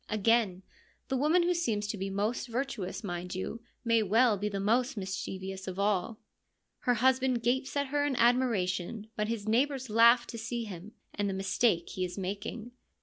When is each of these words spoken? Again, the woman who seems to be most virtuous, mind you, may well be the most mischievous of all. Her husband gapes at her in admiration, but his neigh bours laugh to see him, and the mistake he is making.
Again, 0.09 0.63
the 1.09 1.15
woman 1.15 1.43
who 1.43 1.53
seems 1.53 1.85
to 1.89 1.95
be 1.95 2.09
most 2.09 2.47
virtuous, 2.47 3.03
mind 3.03 3.35
you, 3.35 3.61
may 3.85 4.01
well 4.01 4.35
be 4.35 4.49
the 4.49 4.59
most 4.59 4.97
mischievous 4.97 5.67
of 5.67 5.77
all. 5.77 6.19
Her 6.79 6.95
husband 6.95 7.43
gapes 7.43 7.77
at 7.77 7.89
her 7.89 8.03
in 8.03 8.15
admiration, 8.15 9.11
but 9.15 9.27
his 9.27 9.47
neigh 9.47 9.67
bours 9.67 9.91
laugh 9.91 10.25
to 10.25 10.39
see 10.39 10.63
him, 10.63 10.93
and 11.13 11.29
the 11.29 11.35
mistake 11.35 11.89
he 11.89 12.03
is 12.03 12.17
making. 12.17 12.71